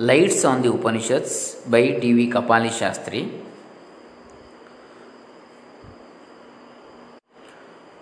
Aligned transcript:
Lights 0.00 0.44
on 0.44 0.62
the 0.62 0.70
Upanishads 0.70 1.56
by 1.66 1.92
T.V. 1.92 2.30
Kapali 2.30 2.68
Shastri. 2.70 3.30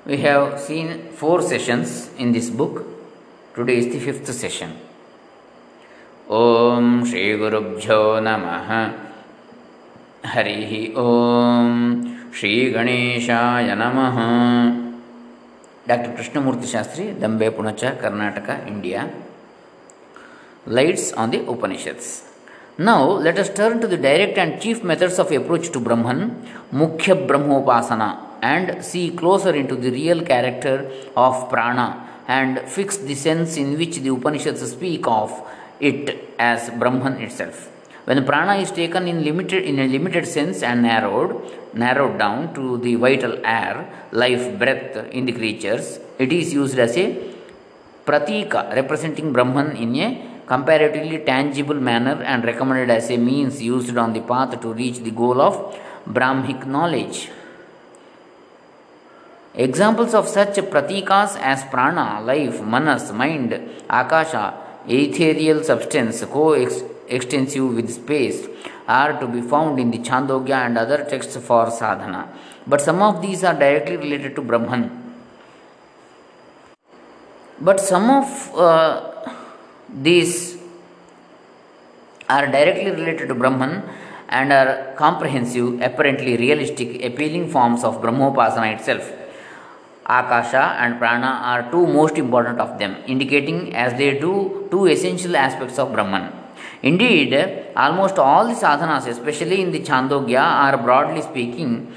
We 0.06 0.16
have 0.18 0.60
seen 0.60 1.12
four 1.12 1.40
sessions 1.42 2.10
in 2.18 2.32
this 2.32 2.50
book. 2.50 2.84
Today 3.54 3.78
is 3.78 3.86
the 3.86 4.00
fifth 4.00 4.32
session. 4.34 4.72
ॐ 6.30 7.04
श्रीगुरुभ्यो 7.08 7.98
नमः 8.20 8.70
हरिः 10.32 10.72
ॐ 11.00 11.74
श्रीगणेशाय 12.38 13.74
नमः 13.82 14.18
doctor 15.88 16.12
Krishnamurthy 16.18 16.68
Shastri 16.72 17.04
Dambe 17.22 17.48
Punacha 17.56 17.84
Karnataka 18.02 18.48
India 18.72 19.00
lights 20.77 21.11
on 21.13 21.31
the 21.31 21.41
Upanishads. 21.51 22.07
Now, 22.77 23.03
let 23.25 23.37
us 23.37 23.49
turn 23.49 23.81
to 23.81 23.87
the 23.87 23.97
direct 23.97 24.37
and 24.37 24.61
chief 24.61 24.83
methods 24.83 25.17
of 25.19 25.31
approach 25.31 25.69
to 25.71 25.79
Brahman, 25.79 26.47
Mukhya 26.71 27.27
Brahmopasana, 27.27 28.09
and 28.41 28.85
see 28.85 29.09
closer 29.11 29.53
into 29.53 29.75
the 29.75 29.91
real 29.91 30.21
character 30.21 30.89
of 31.17 31.49
prana 31.49 31.87
and 32.27 32.59
fix 32.75 32.97
the 32.97 33.15
sense 33.15 33.57
in 33.57 33.77
which 33.77 33.97
the 33.97 34.09
Upanishads 34.09 34.61
speak 34.71 35.05
of 35.07 35.29
it 35.79 36.33
as 36.37 36.69
Brahman 36.69 37.15
itself. 37.21 37.69
When 38.05 38.25
prana 38.25 38.55
is 38.55 38.71
taken 38.71 39.07
in 39.07 39.23
limited 39.23 39.63
in 39.63 39.79
a 39.79 39.87
limited 39.87 40.27
sense 40.27 40.63
and 40.63 40.83
narrowed, 40.83 41.31
narrowed 41.73 42.17
down 42.17 42.53
to 42.53 42.77
the 42.77 42.95
vital 42.95 43.33
air, 43.43 44.07
life 44.11 44.57
breath 44.57 44.95
in 45.11 45.25
the 45.25 45.33
creatures, 45.33 45.99
it 46.17 46.31
is 46.31 46.53
used 46.53 46.79
as 46.79 46.95
a 46.97 47.07
pratika 48.05 48.73
representing 48.73 49.33
Brahman 49.33 49.75
in 49.75 49.95
a 49.97 50.28
comparatively 50.49 51.19
tangible 51.31 51.79
manner 51.89 52.17
and 52.31 52.43
recommended 52.43 52.89
as 52.89 53.09
a 53.11 53.17
means 53.17 53.61
used 53.61 53.97
on 54.03 54.13
the 54.13 54.21
path 54.31 54.59
to 54.63 54.73
reach 54.73 54.99
the 55.07 55.11
goal 55.11 55.39
of 55.39 55.55
Brahmic 56.07 56.65
knowledge. 56.65 57.29
Examples 59.53 60.13
of 60.13 60.27
such 60.27 60.55
pratikas 60.73 61.37
as 61.39 61.63
prana, 61.65 62.21
life, 62.21 62.61
manas, 62.61 63.11
mind, 63.11 63.51
akasha, 63.89 64.45
ethereal 64.87 65.63
substance, 65.63 66.23
co-extensive 66.25 67.75
with 67.75 67.89
space, 67.91 68.47
are 68.87 69.19
to 69.19 69.27
be 69.27 69.41
found 69.41 69.79
in 69.79 69.91
the 69.91 69.99
Chandogya 69.99 70.65
and 70.65 70.77
other 70.77 71.03
texts 71.03 71.37
for 71.37 71.69
sadhana. 71.69 72.27
But 72.65 72.81
some 72.81 73.01
of 73.01 73.21
these 73.21 73.43
are 73.43 73.53
directly 73.53 73.97
related 73.97 74.35
to 74.35 74.41
Brahman. 74.41 74.83
But 77.61 77.79
some 77.79 78.09
of 78.09 78.55
uh, 78.55 79.18
these 79.93 80.57
are 82.29 82.45
directly 82.47 82.91
related 82.91 83.27
to 83.27 83.35
Brahman 83.35 83.83
and 84.29 84.53
are 84.53 84.93
comprehensive, 84.95 85.81
apparently 85.81 86.37
realistic, 86.37 87.03
appealing 87.03 87.49
forms 87.49 87.83
of 87.83 88.01
Brahmopasana 88.01 88.75
itself. 88.75 89.11
Akasha 90.05 90.75
and 90.79 90.97
Prana 90.99 91.39
are 91.43 91.69
two 91.71 91.85
most 91.85 92.17
important 92.17 92.59
of 92.59 92.77
them, 92.79 92.97
indicating 93.07 93.75
as 93.75 93.93
they 93.97 94.19
do 94.19 94.67
two 94.71 94.85
essential 94.87 95.35
aspects 95.35 95.77
of 95.79 95.91
Brahman. 95.91 96.31
Indeed, 96.81 97.33
almost 97.75 98.17
all 98.17 98.47
the 98.47 98.53
sadhanas, 98.53 99.07
especially 99.07 99.61
in 99.61 99.71
the 99.71 99.79
Chandogya, 99.79 100.41
are 100.41 100.77
broadly 100.77 101.21
speaking 101.21 101.93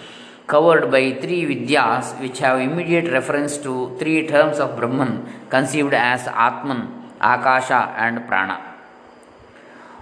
covered 0.46 0.90
by 0.90 1.12
three 1.20 1.44
vidyas 1.44 2.18
which 2.20 2.38
have 2.40 2.60
immediate 2.60 3.10
reference 3.10 3.56
to 3.58 3.96
three 3.98 4.26
terms 4.26 4.58
of 4.58 4.76
Brahman 4.76 5.26
conceived 5.48 5.94
as 5.94 6.26
Atman, 6.26 7.01
Akasha, 7.22 7.94
and 7.96 8.26
Prana. 8.26 8.58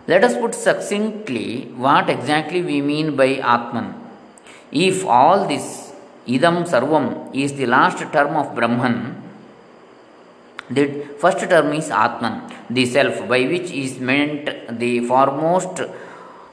Let 0.07 0.25
us 0.25 0.37
put 0.37 0.55
succinctly 0.55 1.71
what 1.77 2.09
exactly 2.09 2.63
we 2.63 2.81
mean 2.81 3.17
by 3.17 3.35
Atman. 3.55 3.95
If 4.73 5.05
all 5.05 5.47
this 5.47 5.93
Idam 6.27 6.65
Sarvam 6.73 7.35
is 7.35 7.53
the 7.53 7.67
last 7.67 7.99
term 8.13 8.37
of 8.37 8.55
Brahman, 8.55 9.23
the 10.71 10.85
first 11.19 11.41
term 11.41 11.73
is 11.73 11.91
Atman, 11.91 12.53
the 12.71 12.87
self, 12.87 13.29
by 13.29 13.43
which 13.47 13.71
is 13.71 13.99
meant 13.99 14.79
the 14.79 15.01
foremost, 15.07 15.83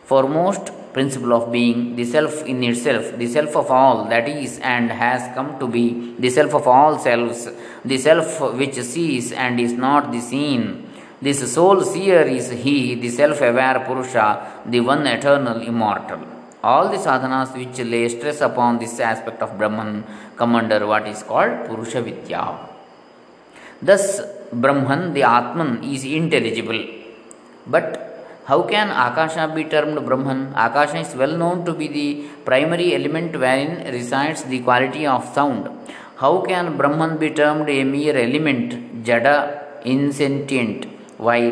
foremost 0.03 0.71
principle 0.97 1.33
of 1.39 1.43
being, 1.55 1.95
the 1.97 2.05
self 2.15 2.35
in 2.51 2.63
itself, 2.69 3.05
the 3.21 3.27
self 3.35 3.55
of 3.61 3.67
all 3.79 3.97
that 4.11 4.27
is 4.43 4.53
and 4.73 4.87
has 5.03 5.21
come 5.35 5.49
to 5.61 5.67
be, 5.75 5.85
the 6.23 6.31
self 6.37 6.53
of 6.59 6.65
all 6.75 6.93
selves, 7.07 7.41
the 7.91 7.97
self 8.07 8.29
which 8.61 8.77
sees 8.93 9.31
and 9.31 9.59
is 9.65 9.73
not 9.73 10.11
the 10.11 10.21
seen. 10.31 10.61
This 11.25 11.39
sole 11.53 11.81
seer 11.91 12.23
is 12.39 12.47
he, 12.63 12.95
the 13.03 13.09
self 13.09 13.41
aware 13.49 13.79
Purusha, 13.87 14.27
the 14.73 14.79
one 14.79 15.05
eternal, 15.05 15.61
immortal. 15.71 16.23
All 16.63 16.89
the 16.93 16.99
sadhanas 17.05 17.51
which 17.59 17.77
lay 17.93 18.05
stress 18.15 18.41
upon 18.49 18.79
this 18.79 18.99
aspect 19.11 19.41
of 19.45 19.55
Brahman 19.59 19.91
come 20.39 20.55
under 20.61 20.79
what 20.91 21.07
is 21.13 21.21
called 21.21 21.55
Purusha 21.67 22.01
Vidya. 22.01 22.43
Thus, 23.81 24.21
Brahman, 24.51 25.13
the 25.13 25.23
Atman, 25.37 25.71
is 25.83 26.03
intelligible. 26.03 26.83
But 27.67 28.06
how 28.49 28.61
can 28.63 28.87
Akasha 29.05 29.45
be 29.53 29.63
termed 29.65 29.99
Brahman? 30.05 30.53
Akasha 30.65 30.99
is 30.99 31.13
well 31.21 31.35
known 31.41 31.65
to 31.65 31.73
be 31.73 31.87
the 31.89 32.07
primary 32.45 32.95
element 32.95 33.33
wherein 33.43 33.91
resides 33.91 34.43
the 34.43 34.59
quality 34.61 35.05
of 35.05 35.25
sound. 35.35 35.69
How 36.15 36.39
can 36.49 36.77
Brahman 36.77 37.17
be 37.17 37.29
termed 37.31 37.67
a 37.69 37.83
mere 37.83 38.17
element, 38.17 39.03
Jada, 39.03 39.83
insentient, 39.83 40.85
while 41.17 41.49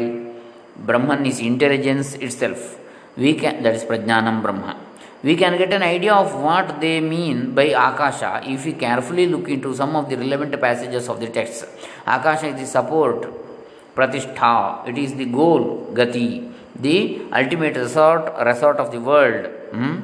Brahman 0.78 1.26
is 1.26 1.42
intelligence 1.42 2.16
itself? 2.16 2.80
We 3.18 3.34
can 3.34 3.62
that 3.64 3.76
is 3.76 3.84
Prajnanam 3.84 4.42
Brahma. 4.42 4.78
We 5.22 5.36
can 5.36 5.58
get 5.58 5.74
an 5.74 5.84
idea 5.84 6.14
of 6.14 6.34
what 6.42 6.80
they 6.80 7.02
mean 7.02 7.54
by 7.54 7.68
Akasha 7.88 8.42
if 8.46 8.64
we 8.64 8.72
carefully 8.72 9.28
look 9.28 9.50
into 9.50 9.76
some 9.76 9.98
of 9.98 10.10
the 10.10 10.16
relevant 10.16 10.58
passages 10.62 11.10
of 11.10 11.20
the 11.20 11.28
text. 11.28 11.66
Akasha 12.08 12.48
is 12.48 12.62
the 12.62 12.66
support, 12.66 13.28
Pratishtha, 13.94 14.88
it 14.88 14.98
is 14.98 15.14
the 15.16 15.26
goal, 15.26 15.92
Gati, 15.94 16.54
the 16.80 17.22
ultimate 17.32 17.76
resort, 17.76 18.34
resort 18.46 18.78
of 18.78 18.92
the 18.92 19.00
world, 19.00 19.46
hmm? 19.72 20.00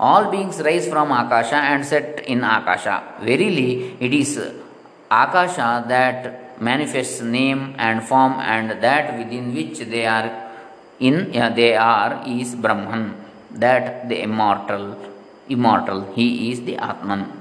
All 0.00 0.30
beings 0.30 0.60
rise 0.60 0.86
from 0.88 1.10
Akasha 1.10 1.56
and 1.56 1.84
set 1.84 2.24
in 2.26 2.44
Akasha. 2.44 3.02
Verily, 3.20 3.96
it 3.98 4.14
is 4.14 4.38
Akasha 5.10 5.84
that 5.88 6.60
manifests 6.60 7.20
name 7.20 7.74
and 7.78 8.02
form, 8.02 8.34
and 8.34 8.82
that 8.82 9.18
within 9.18 9.54
which 9.54 9.78
they 9.80 10.06
are 10.06 10.48
in 11.00 11.32
they 11.32 11.76
are 11.76 12.22
is 12.26 12.54
Brahman, 12.54 13.14
that 13.52 14.08
the 14.08 14.22
immortal, 14.22 14.96
immortal, 15.48 16.12
he 16.14 16.52
is 16.52 16.62
the 16.62 16.76
Atman. 16.76 17.40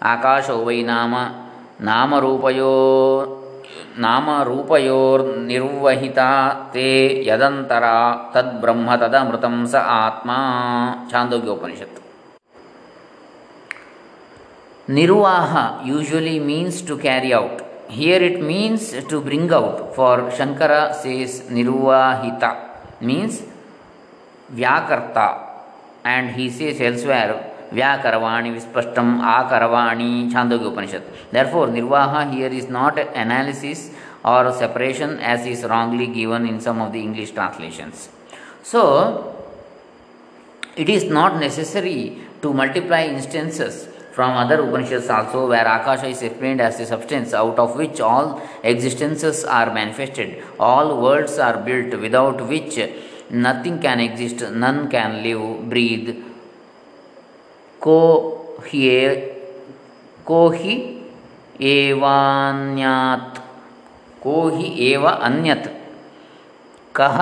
Akasho 0.00 0.64
vai 0.64 0.82
nama, 0.82 1.50
nama 1.78 2.20
rupayo 2.20 3.35
नामरूपयोर्निर्वहिता 4.04 6.28
ते 6.74 6.88
यदन्तरा 7.28 7.96
तद्ब्रह्म 8.34 8.88
तदमृतं 9.02 9.56
स 9.72 9.74
आत्मा 10.00 10.38
to 16.82 16.96
carry 16.96 17.34
out. 17.34 17.60
Here 17.88 18.22
it 18.22 18.40
means 18.40 18.92
to 19.08 19.20
bring 19.20 19.52
out. 19.52 19.96
For 19.96 20.30
Shankara 20.30 20.94
says 20.94 21.42
Nirvahita 21.50 23.00
means 23.00 23.42
Vyakarta 24.54 25.40
and 26.04 26.30
he 26.36 26.48
says 26.50 26.80
elsewhere 26.80 27.55
Vispashtam 27.76 29.20
Akaravani 29.20 30.30
Chandogya 30.30 30.72
Upanishad. 30.72 31.02
Therefore, 31.30 31.68
Nirvaha 31.68 32.32
here 32.32 32.48
is 32.48 32.68
not 32.68 32.98
analysis 32.98 33.90
or 34.24 34.52
separation 34.52 35.18
as 35.20 35.46
is 35.46 35.64
wrongly 35.64 36.06
given 36.06 36.46
in 36.46 36.60
some 36.60 36.80
of 36.80 36.92
the 36.92 37.00
English 37.00 37.32
translations. 37.32 38.08
So, 38.62 39.34
it 40.76 40.88
is 40.88 41.04
not 41.04 41.38
necessary 41.40 42.18
to 42.42 42.52
multiply 42.52 43.04
instances 43.04 43.88
from 44.12 44.32
other 44.32 44.62
Upanishads 44.62 45.10
also, 45.10 45.46
where 45.46 45.66
Akasha 45.66 46.06
is 46.06 46.22
explained 46.22 46.60
as 46.60 46.78
the 46.78 46.86
substance 46.86 47.34
out 47.34 47.58
of 47.58 47.76
which 47.76 48.00
all 48.00 48.42
existences 48.62 49.44
are 49.44 49.72
manifested, 49.72 50.42
all 50.58 51.02
worlds 51.02 51.38
are 51.38 51.58
built, 51.58 52.00
without 52.00 52.40
which 52.48 52.78
nothing 53.28 53.78
can 53.78 54.00
exist, 54.00 54.40
none 54.50 54.88
can 54.88 55.22
live, 55.22 55.68
breathe. 55.68 56.16
को 57.86 57.98
ये 58.74 59.16
को 60.26 60.48
ही 60.50 60.74
एवान्यात। 61.62 63.42
को 64.22 64.48
ही 64.48 64.92
एव 64.92 65.06
अन्यत। 65.08 65.66
कह 66.94 67.18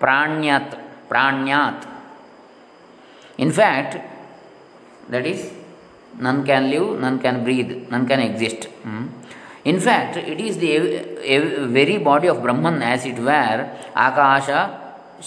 प्राण्यत। 0.00 0.74
प्राण्यात। 1.08 1.86
In fact 3.40 3.96
that 5.10 5.26
is 5.26 5.44
none 6.22 6.42
can 6.46 6.62
live 6.62 6.84
none 7.00 7.18
can 7.22 7.42
breathe 7.44 7.70
none 7.92 8.06
can 8.06 8.20
exist 8.20 8.68
in fact 9.66 10.16
it 10.18 10.40
is 10.40 10.58
the 10.64 11.68
very 11.72 11.98
body 12.08 12.28
of 12.28 12.38
Brahman 12.38 12.82
as 12.82 13.06
it 13.06 13.18
were 13.18 13.66
akasha 13.96 14.50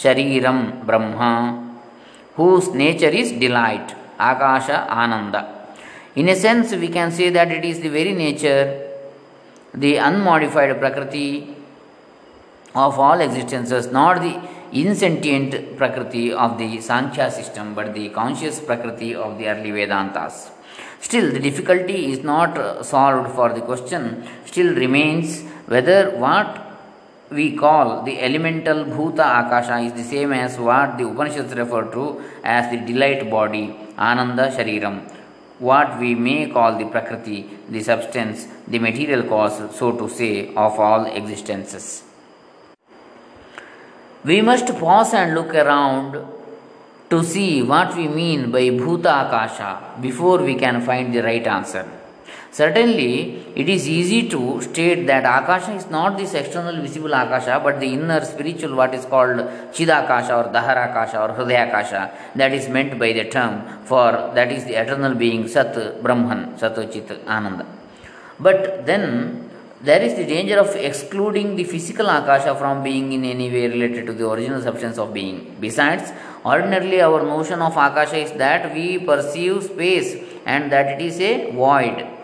Shariram 0.01 0.85
Brahma, 0.85 1.79
whose 2.35 2.67
nature 2.69 3.13
is 3.21 3.31
delight, 3.31 3.95
Akasha 4.19 4.88
Ananda. 4.89 5.41
In 6.15 6.29
a 6.29 6.35
sense, 6.35 6.73
we 6.73 6.89
can 6.89 7.11
say 7.11 7.29
that 7.29 7.51
it 7.51 7.63
is 7.65 7.79
the 7.79 7.89
very 7.89 8.13
nature, 8.13 8.89
the 9.73 9.97
unmodified 9.97 10.79
Prakriti 10.79 11.55
of 12.75 12.99
all 12.99 13.19
existences, 13.21 13.91
not 13.91 14.21
the 14.21 14.39
insentient 14.71 15.77
Prakriti 15.77 16.31
of 16.31 16.57
the 16.57 16.79
Sankhya 16.81 17.31
system, 17.31 17.73
but 17.73 17.93
the 17.93 18.09
conscious 18.09 18.59
Prakriti 18.59 19.15
of 19.15 19.38
the 19.39 19.47
early 19.47 19.71
Vedantas. 19.71 20.51
Still, 21.00 21.31
the 21.31 21.39
difficulty 21.39 22.11
is 22.11 22.23
not 22.23 22.85
solved 22.85 23.31
for 23.33 23.53
the 23.53 23.61
question, 23.61 24.27
still 24.45 24.75
remains 24.75 25.43
whether 25.67 26.11
what 26.11 26.66
we 27.29 27.56
call 27.57 28.03
the 28.03 28.19
elemental 28.21 28.85
Bhuta 28.85 29.45
Akasha 29.45 29.79
is 29.79 29.94
the 29.94 30.03
same 30.03 30.31
as 30.31 30.57
what 30.57 30.97
the 30.97 31.06
Upanishads 31.06 31.53
refer 31.53 31.83
to 31.91 32.21
as 32.44 32.71
the 32.71 32.77
delight 32.77 33.29
body, 33.29 33.75
Ananda 33.97 34.50
Shariram. 34.50 35.12
What 35.59 36.00
we 36.00 36.15
may 36.15 36.50
call 36.50 36.77
the 36.77 36.85
Prakriti, 36.85 37.50
the 37.68 37.81
substance, 37.81 38.47
the 38.68 38.79
material 38.79 39.24
cause, 39.24 39.75
so 39.75 39.91
to 39.97 40.07
say, 40.07 40.53
of 40.53 40.79
all 40.79 41.06
existences. 41.06 42.03
We 44.24 44.41
must 44.41 44.68
pause 44.77 45.13
and 45.13 45.33
look 45.33 45.53
around 45.53 46.25
to 47.09 47.24
see 47.24 47.63
what 47.63 47.95
we 47.95 48.07
mean 48.07 48.51
by 48.51 48.69
Bhuta 48.69 49.27
Akasha 49.27 50.00
before 50.00 50.44
we 50.44 50.56
can 50.56 50.81
find 50.81 51.13
the 51.13 51.24
right 51.24 51.45
answer. 51.47 51.96
Certainly, 52.51 53.45
it 53.55 53.69
is 53.69 53.88
easy 53.88 54.29
to 54.29 54.61
state 54.61 55.05
that 55.07 55.23
Akasha 55.25 55.73
is 55.73 55.89
not 55.89 56.17
this 56.17 56.33
external 56.33 56.81
visible 56.81 57.13
Akasha 57.13 57.59
but 57.63 57.79
the 57.79 57.85
inner 57.85 58.23
spiritual, 58.23 58.75
what 58.75 58.94
is 58.94 59.05
called 59.05 59.38
Chidakasha 59.75 60.45
or 60.45 60.51
Dahara 60.53 60.89
Akasha 60.89 61.21
or 61.21 61.29
Hridayakasha, 61.35 62.35
that 62.35 62.53
is 62.53 62.69
meant 62.69 62.97
by 62.97 63.13
the 63.13 63.25
term 63.25 63.83
for 63.83 64.11
that 64.33 64.51
is 64.51 64.63
the 64.65 64.73
eternal 64.81 65.13
being 65.13 65.47
Sat 65.47 66.01
Brahman, 66.01 66.57
Sat 66.57 66.75
Chit 66.91 67.11
Ananda. 67.27 67.65
But 68.39 68.85
then 68.85 69.50
there 69.81 70.01
is 70.01 70.15
the 70.15 70.25
danger 70.25 70.57
of 70.57 70.75
excluding 70.75 71.55
the 71.55 71.63
physical 71.63 72.07
akasha 72.07 72.55
from 72.55 72.81
being 72.81 73.13
in 73.13 73.23
any 73.23 73.50
way 73.51 73.67
related 73.67 74.07
to 74.07 74.13
the 74.13 74.27
original 74.27 74.61
substance 74.61 74.97
of 74.97 75.13
being. 75.13 75.55
Besides, 75.59 76.11
ordinarily 76.43 77.01
our 77.01 77.21
notion 77.23 77.61
of 77.61 77.73
akasha 77.73 78.17
is 78.17 78.31
that 78.33 78.73
we 78.73 78.97
perceive 78.97 79.63
space 79.63 80.15
and 80.45 80.71
that 80.71 81.00
it 81.00 81.05
is 81.05 81.19
a 81.19 81.51
void. 81.51 82.16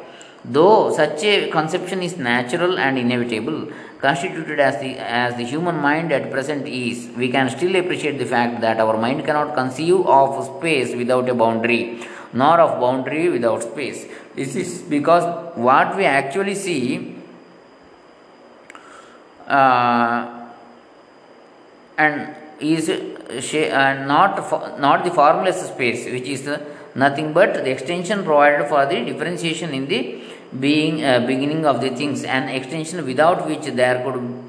Though 0.45 0.91
such 0.93 1.23
a 1.23 1.49
conception 1.49 2.03
is 2.03 2.17
natural 2.17 2.77
and 2.77 2.97
inevitable, 2.97 3.71
constituted 4.01 4.59
as 4.59 4.79
the, 4.81 4.97
as 4.97 5.37
the 5.37 5.45
human 5.45 5.77
mind 5.77 6.11
at 6.11 6.29
present 6.31 6.67
is, 6.67 7.07
we 7.15 7.29
can 7.29 7.49
still 7.49 7.75
appreciate 7.77 8.17
the 8.17 8.25
fact 8.25 8.59
that 8.59 8.79
our 8.81 8.97
mind 8.97 9.25
cannot 9.25 9.55
conceive 9.55 10.05
of 10.05 10.57
space 10.57 10.93
without 10.95 11.29
a 11.29 11.33
boundary, 11.33 12.01
nor 12.33 12.59
of 12.59 12.81
boundary 12.81 13.29
without 13.29 13.63
space. 13.63 14.05
This 14.35 14.55
is 14.57 14.81
because 14.81 15.23
what 15.55 15.95
we 15.95 16.03
actually 16.03 16.55
see 16.55 17.15
uh, 19.47 20.49
and 21.97 22.35
is 22.59 22.89
uh, 22.89 24.05
not 24.05 24.79
not 24.79 25.03
the 25.03 25.11
formless 25.11 25.67
space 25.67 26.05
which 26.05 26.27
is 26.27 26.49
nothing 26.95 27.33
but 27.33 27.53
the 27.53 27.69
extension 27.69 28.23
provided 28.23 28.67
for 28.67 28.85
the 28.85 29.03
differentiation 29.03 29.73
in 29.73 29.85
the 29.87 30.23
being 30.59 31.03
uh, 31.03 31.19
beginning 31.25 31.65
of 31.65 31.81
the 31.81 31.89
things 31.89 32.23
an 32.23 32.49
extension 32.49 33.05
without 33.05 33.47
which 33.47 33.65
there 33.65 34.03
could 34.03 34.43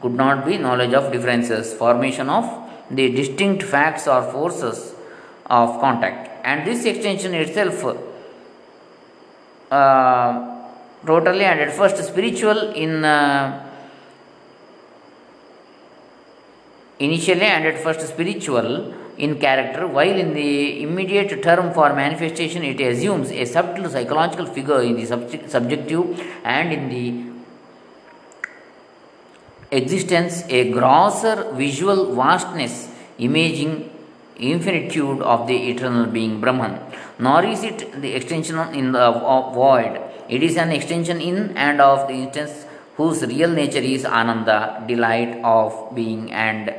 could 0.00 0.14
not 0.14 0.44
be 0.46 0.56
knowledge 0.58 0.94
of 0.94 1.10
differences 1.12 1.72
formation 1.74 2.28
of 2.28 2.44
the 2.90 3.10
distinct 3.14 3.62
facts 3.62 4.06
or 4.06 4.22
forces 4.32 4.94
of 5.46 5.80
contact. 5.80 6.28
And 6.44 6.66
this 6.66 6.84
extension 6.84 7.34
itself 7.34 7.84
uh, 9.70 10.64
totally 11.04 11.44
and 11.44 11.60
at 11.60 11.72
first 11.72 11.96
spiritual 11.96 12.70
in 12.72 13.04
uh, 13.04 13.64
initially 16.98 17.42
and 17.42 17.66
at 17.66 17.78
first 17.82 18.00
spiritual 18.00 18.94
in 19.18 19.38
character, 19.38 19.86
while 19.86 20.18
in 20.24 20.32
the 20.32 20.82
immediate 20.82 21.42
term 21.42 21.72
for 21.72 21.92
manifestation 21.92 22.62
it 22.62 22.80
assumes 22.80 23.30
a 23.30 23.44
subtle 23.44 23.88
psychological 23.90 24.46
figure 24.46 24.80
in 24.80 24.96
the 24.96 25.06
subjective 25.06 26.20
and 26.44 26.72
in 26.72 26.88
the 26.88 27.24
existence 29.70 30.44
a 30.48 30.70
grosser 30.70 31.52
visual 31.52 32.14
vastness 32.14 32.88
imaging 33.18 33.90
infinitude 34.36 35.20
of 35.20 35.46
the 35.48 35.70
eternal 35.70 36.06
being 36.06 36.40
Brahman. 36.40 36.80
Nor 37.18 37.44
is 37.44 37.64
it 37.64 38.00
the 38.00 38.14
extension 38.14 38.58
in 38.72 38.92
the 38.92 39.10
void, 39.12 40.00
it 40.28 40.42
is 40.42 40.56
an 40.56 40.70
extension 40.70 41.20
in 41.20 41.56
and 41.56 41.80
of 41.80 42.06
the 42.06 42.14
instance 42.14 42.64
whose 42.96 43.22
real 43.26 43.50
nature 43.50 43.78
is 43.78 44.04
Ananda, 44.04 44.84
delight 44.86 45.40
of 45.44 45.94
being 45.94 46.32
and 46.32 46.72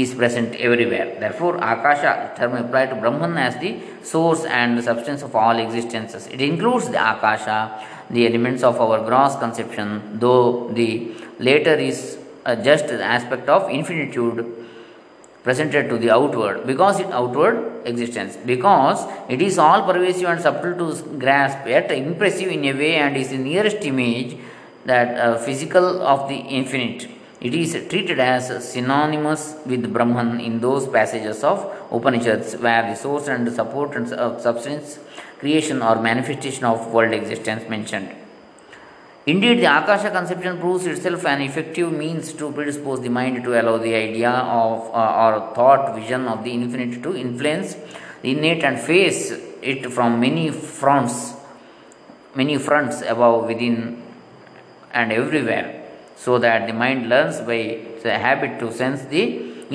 is 0.00 0.14
present 0.14 0.54
everywhere. 0.56 1.16
Therefore, 1.20 1.56
Akasha 1.56 2.32
term 2.36 2.54
applied 2.54 2.90
to 2.90 2.96
Brahman 2.96 3.36
as 3.36 3.56
the 3.58 3.78
source 4.02 4.44
and 4.44 4.82
substance 4.82 5.22
of 5.22 5.36
all 5.36 5.58
existences. 5.58 6.26
It 6.28 6.40
includes 6.40 6.88
the 6.88 6.98
Akasha, 6.98 7.58
the 8.08 8.26
elements 8.26 8.62
of 8.62 8.80
our 8.80 9.04
gross 9.04 9.36
conception, 9.36 10.18
though 10.18 10.68
the 10.68 11.12
later 11.38 11.74
is 11.74 12.18
just 12.64 12.88
the 12.88 13.02
aspect 13.02 13.48
of 13.48 13.70
infinitude 13.70 14.62
presented 15.42 15.88
to 15.88 15.98
the 15.98 16.10
outward 16.10 16.66
because 16.66 17.00
it 17.00 17.06
outward 17.06 17.56
existence 17.84 18.36
because 18.46 19.06
it 19.28 19.42
is 19.42 19.58
all 19.58 19.82
pervasive 19.82 20.28
and 20.28 20.40
subtle 20.40 20.74
to 20.80 21.18
grasp 21.18 21.66
yet 21.66 21.90
impressive 21.90 22.48
in 22.48 22.64
a 22.64 22.72
way 22.72 22.94
and 22.94 23.16
is 23.16 23.30
the 23.30 23.38
nearest 23.38 23.78
image 23.78 24.36
that 24.84 25.18
uh, 25.18 25.36
physical 25.38 26.00
of 26.02 26.28
the 26.28 26.36
infinite 26.36 27.08
it 27.46 27.54
is 27.54 27.72
treated 27.90 28.20
as 28.20 28.44
synonymous 28.72 29.56
with 29.66 29.92
Brahman 29.92 30.38
in 30.40 30.60
those 30.60 30.86
passages 30.86 31.42
of 31.42 31.58
Upanishads 31.90 32.54
where 32.64 32.82
the 32.88 32.94
source 32.94 33.26
and 33.26 33.52
support 33.52 33.96
and 33.96 34.08
substance, 34.08 35.00
creation 35.40 35.82
or 35.82 36.00
manifestation 36.00 36.64
of 36.64 36.86
world 36.92 37.12
existence 37.12 37.68
mentioned. 37.68 38.10
Indeed, 39.26 39.58
the 39.58 39.66
Akasha 39.66 40.10
conception 40.10 40.58
proves 40.60 40.86
itself 40.86 41.24
an 41.26 41.42
effective 41.42 41.92
means 41.92 42.32
to 42.34 42.52
predispose 42.52 43.00
the 43.00 43.08
mind 43.08 43.42
to 43.42 43.60
allow 43.60 43.76
the 43.78 43.94
idea 43.94 44.30
of 44.30 44.88
uh, 44.94 45.24
or 45.24 45.54
thought 45.54 45.96
vision 45.96 46.28
of 46.28 46.44
the 46.44 46.52
infinite 46.52 47.02
to 47.02 47.16
influence 47.16 47.76
the 48.22 48.30
innate 48.36 48.62
and 48.62 48.78
face 48.78 49.32
it 49.62 49.90
from 49.92 50.20
many 50.20 50.50
fronts, 50.52 51.34
many 52.36 52.56
fronts 52.56 53.02
above, 53.02 53.46
within, 53.46 54.00
and 54.92 55.10
everywhere 55.10 55.81
so 56.24 56.38
that 56.44 56.66
the 56.68 56.74
mind 56.82 57.08
learns 57.12 57.40
by 57.50 57.60
habit 58.26 58.52
to 58.60 58.72
sense 58.80 59.00
the 59.14 59.24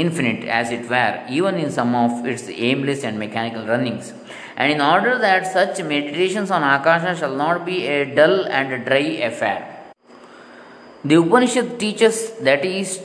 infinite 0.04 0.44
as 0.60 0.72
it 0.72 0.84
were, 0.90 1.14
even 1.38 1.56
in 1.56 1.70
some 1.72 1.94
of 1.96 2.26
its 2.26 2.48
aimless 2.50 3.04
and 3.04 3.18
mechanical 3.20 3.66
runnings. 3.66 4.14
And 4.56 4.72
in 4.72 4.82
order 4.82 5.18
that 5.18 5.52
such 5.58 5.84
meditations 5.84 6.52
on 6.52 6.64
Akasha 6.64 7.16
shall 7.20 7.36
not 7.36 7.66
be 7.66 7.86
a 7.86 8.16
dull 8.16 8.46
and 8.46 8.86
dry 8.86 9.08
affair. 9.30 9.60
The 11.04 11.16
Upanishad 11.16 11.80
teaches 11.80 12.32
that 12.48 12.64
is 12.66 13.02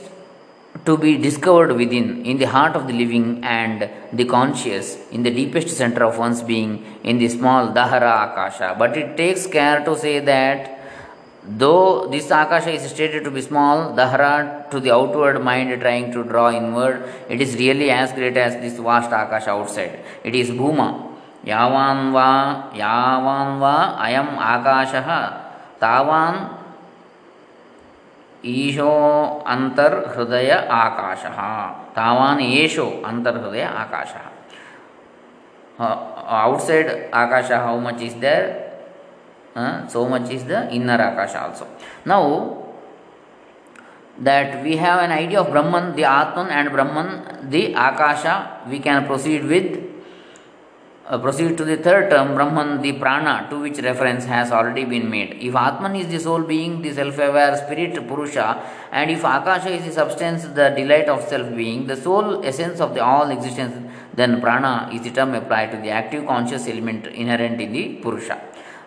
to 0.85 0.97
be 0.97 1.17
discovered 1.17 1.73
within, 1.73 2.25
in 2.25 2.37
the 2.37 2.47
heart 2.55 2.75
of 2.75 2.87
the 2.87 2.93
living 2.93 3.43
and 3.43 3.89
the 4.11 4.25
conscious, 4.25 4.97
in 5.11 5.23
the 5.23 5.31
deepest 5.31 5.69
center 5.69 6.03
of 6.03 6.17
one's 6.17 6.41
being, 6.41 6.71
in 7.03 7.17
the 7.17 7.29
small 7.29 7.67
Dahara 7.67 8.31
Akasha. 8.31 8.75
But 8.77 8.97
it 8.97 9.15
takes 9.15 9.47
care 9.47 9.83
to 9.85 9.97
say 9.97 10.19
that 10.19 10.72
though 11.43 12.05
this 12.11 12.31
akasha 12.31 12.67
is 12.67 12.85
stated 12.87 13.23
to 13.23 13.31
be 13.31 13.41
small 13.41 13.79
dahara 13.95 14.39
to 14.71 14.79
the 14.79 14.89
outward 14.89 15.37
mind 15.43 15.79
trying 15.79 16.13
to 16.13 16.21
draw 16.23 16.49
inward 16.51 17.31
it 17.31 17.41
is 17.41 17.57
really 17.57 17.89
as 17.91 18.13
great 18.15 18.37
as 18.37 18.53
this 18.57 18.79
vast 18.79 19.13
akasha 19.13 19.47
out 19.49 19.67
said 19.69 20.25
it 20.25 20.35
is 20.35 20.51
Bhoom 20.57 20.79
अयम 24.01 24.29
आकाश 24.43 24.95
तावान् 25.81 26.39
ईशो 28.45 28.91
अंतर्हृदय 29.47 30.51
आकाश 30.71 31.25
तावान् 31.95 32.41
येशो 32.41 32.89
अंतर्हृदय 33.05 33.63
आकाश 33.63 34.13
out 35.81 36.59
said 36.61 37.11
akasha 37.15 37.51
how 37.51 37.79
much 37.81 38.01
is 38.01 38.15
there 38.19 38.62
so 39.87 40.07
much 40.07 40.29
is 40.31 40.43
the 40.45 40.71
inner 40.73 40.99
akasha 41.09 41.39
also 41.47 41.67
now 42.05 42.59
that 44.19 44.63
we 44.63 44.77
have 44.77 45.01
an 45.01 45.11
idea 45.11 45.39
of 45.41 45.49
brahman 45.51 45.95
the 45.95 46.03
atman 46.03 46.49
and 46.49 46.71
brahman 46.71 47.49
the 47.49 47.73
akasha 47.73 48.35
we 48.69 48.79
can 48.79 49.05
proceed 49.05 49.43
with 49.45 49.93
uh, 51.05 51.17
proceed 51.17 51.57
to 51.57 51.65
the 51.65 51.75
third 51.77 52.09
term, 52.09 52.33
Brahman, 52.33 52.81
the 52.81 52.93
prana, 52.93 53.47
to 53.49 53.59
which 53.59 53.77
reference 53.79 54.23
has 54.25 54.51
already 54.51 54.85
been 54.85 55.09
made. 55.09 55.33
If 55.33 55.53
Atman 55.53 55.97
is 55.97 56.07
the 56.07 56.19
soul 56.19 56.43
being, 56.43 56.81
the 56.81 56.93
self 56.93 57.17
aware 57.17 57.57
spirit, 57.57 58.07
Purusha, 58.07 58.63
and 58.91 59.11
if 59.11 59.19
Akasha 59.19 59.69
is 59.69 59.85
the 59.85 59.91
substance, 59.91 60.43
the 60.43 60.69
delight 60.69 61.09
of 61.09 61.27
self 61.27 61.53
being, 61.55 61.87
the 61.87 61.97
sole 61.97 62.45
essence 62.45 62.79
of 62.79 62.93
the 62.93 63.03
all 63.03 63.29
existence, 63.31 63.91
then 64.13 64.39
prana 64.39 64.89
is 64.93 65.01
the 65.01 65.11
term 65.11 65.33
applied 65.33 65.71
to 65.71 65.77
the 65.77 65.89
active 65.89 66.25
conscious 66.25 66.67
element 66.67 67.07
inherent 67.07 67.59
in 67.59 67.73
the 67.73 67.95
Purusha. 67.95 68.41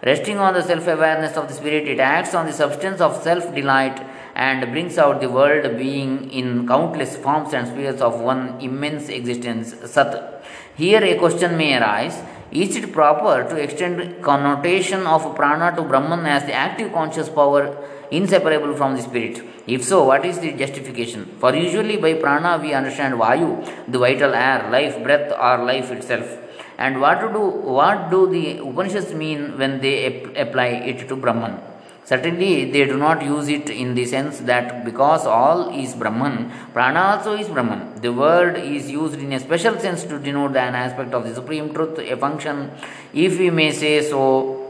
Resting 0.06 0.38
on 0.38 0.54
the 0.54 0.62
self 0.62 0.86
awareness 0.86 1.36
of 1.36 1.48
the 1.48 1.54
spirit, 1.54 1.88
it 1.88 1.98
acts 1.98 2.32
on 2.32 2.46
the 2.46 2.52
substance 2.52 3.00
of 3.00 3.20
self 3.24 3.52
delight 3.52 4.00
and 4.36 4.70
brings 4.70 4.98
out 4.98 5.20
the 5.20 5.28
world 5.28 5.64
being 5.76 6.30
in 6.30 6.64
countless 6.68 7.16
forms 7.16 7.52
and 7.52 7.66
spheres 7.66 8.00
of 8.00 8.20
one 8.20 8.60
immense 8.60 9.08
existence, 9.08 9.74
Sat. 9.90 10.44
Here 10.76 11.02
a 11.02 11.18
question 11.18 11.56
may 11.56 11.76
arise 11.76 12.22
Is 12.52 12.76
it 12.76 12.92
proper 12.92 13.48
to 13.50 13.56
extend 13.56 14.22
connotation 14.22 15.04
of 15.08 15.34
prana 15.34 15.74
to 15.74 15.82
Brahman 15.82 16.24
as 16.24 16.44
the 16.44 16.52
active 16.52 16.92
conscious 16.92 17.28
power 17.28 17.64
inseparable 18.12 18.74
from 18.76 18.94
the 18.94 19.02
spirit? 19.02 19.42
If 19.66 19.82
so, 19.82 20.04
what 20.04 20.24
is 20.24 20.38
the 20.38 20.52
justification? 20.52 21.34
For 21.40 21.52
usually 21.52 21.96
by 21.96 22.14
prana 22.14 22.58
we 22.62 22.74
understand 22.74 23.14
Vayu, 23.14 23.50
the 23.90 23.98
vital 23.98 24.34
air, 24.34 24.70
life, 24.70 25.02
breath, 25.02 25.32
or 25.32 25.64
life 25.64 25.90
itself. 25.90 26.45
And 26.78 27.00
what 27.00 27.20
do 27.20 27.40
what 27.78 28.10
do 28.10 28.28
the 28.28 28.58
Upanishads 28.58 29.14
mean 29.14 29.56
when 29.58 29.80
they 29.80 29.96
ap- 30.06 30.36
apply 30.36 30.68
it 30.90 31.08
to 31.08 31.16
Brahman? 31.16 31.58
Certainly, 32.04 32.70
they 32.70 32.84
do 32.84 32.96
not 32.96 33.20
use 33.22 33.48
it 33.48 33.68
in 33.68 33.96
the 33.96 34.04
sense 34.04 34.38
that 34.50 34.84
because 34.84 35.26
all 35.26 35.76
is 35.76 35.94
Brahman, 35.94 36.52
prana 36.72 37.00
also 37.00 37.32
is 37.34 37.48
Brahman. 37.48 38.00
The 38.00 38.12
word 38.12 38.56
is 38.56 38.88
used 38.88 39.18
in 39.18 39.32
a 39.32 39.40
special 39.40 39.76
sense 39.80 40.04
to 40.04 40.20
denote 40.20 40.54
an 40.56 40.76
aspect 40.76 41.14
of 41.14 41.24
the 41.24 41.34
supreme 41.34 41.74
truth, 41.74 41.98
a 41.98 42.16
function, 42.16 42.70
if 43.12 43.40
we 43.40 43.50
may 43.50 43.72
say 43.72 44.08
so, 44.08 44.66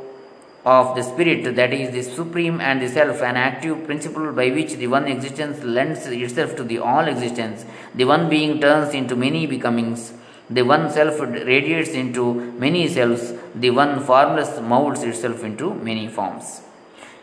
of 0.65 0.97
the 0.97 1.03
spirit 1.03 1.55
that 1.55 1.73
is 1.73 1.93
the 1.93 2.03
supreme 2.03 2.61
and 2.61 2.81
the 2.81 2.89
self, 2.89 3.21
an 3.23 3.37
active 3.37 3.85
principle 3.85 4.33
by 4.33 4.49
which 4.51 4.73
the 4.75 4.87
one 4.87 5.07
existence 5.07 5.63
lends 5.63 6.07
itself 6.07 6.57
to 6.57 6.65
the 6.65 6.79
all 6.79 7.07
existence, 7.07 7.67
the 7.95 8.05
one 8.05 8.31
being 8.31 8.61
turns 8.63 8.95
into 8.95 9.15
many 9.15 9.47
becomings. 9.47 10.15
The 10.49 10.63
one 10.63 10.91
self 10.91 11.21
radiates 11.21 11.91
into 11.91 12.35
many 12.35 12.89
selves, 12.89 13.35
the 13.55 13.71
one 13.71 14.01
formless 14.01 14.61
molds 14.61 15.03
itself 15.03 15.43
into 15.43 15.75
many 15.75 16.07
forms. 16.07 16.63